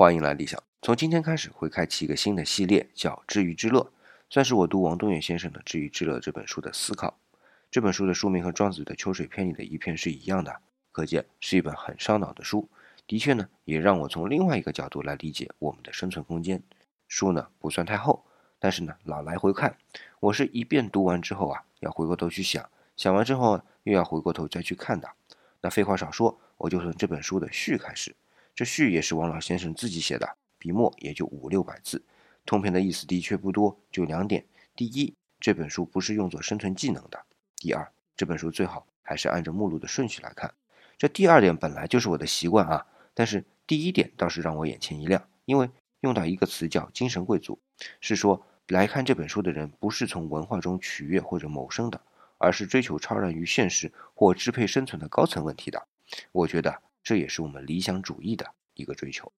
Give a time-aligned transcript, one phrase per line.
[0.00, 0.62] 欢迎来理想。
[0.80, 3.80] 从今天开始会开启一个新的系列，叫《治愈之乐》，
[4.30, 7.18] 算是我读王东岳先生的《治愈之乐》这本书的思考。
[7.68, 10.60] 这本书的书名和庄子的《秋水篇》里的一篇是一样的，
[10.92, 12.68] 可见是一本很烧脑的书。
[13.08, 16.62] 的确呢，也让我从另外一个角度来理解我们的生存空间。
[17.08, 18.24] 书呢不算太厚，
[18.60, 19.76] 但是呢老来回看，
[20.20, 25.10] 我是一遍读完之后啊，要回过头去想，想完之后又要回过头再去看的。
[25.60, 28.14] 那废话少说，我就从这本书的序开始。
[28.58, 32.04] 这序也是王老先生自己写的，笔墨也就五六百字，
[32.44, 34.44] 通篇的意思的确不多，就两点：
[34.74, 37.20] 第一，这本书不是用作生存技能的；
[37.54, 40.52] 第二，这本书最好还是按照目录的顺序来看。
[40.96, 42.84] 这第二点本来就是我的习惯啊，
[43.14, 45.70] 但是第一点倒是让我眼前一亮，因为
[46.00, 47.60] 用到一个词叫“精神贵族”，
[48.02, 52.00] 是说来看这本书的人不是从文化中取悦或者谋生的，
[52.38, 55.86] 而是追求超然于现实或支配生存的高层问题的。
[56.32, 56.82] 我觉得。
[57.08, 59.32] 这也是我们理想主义的一个追求。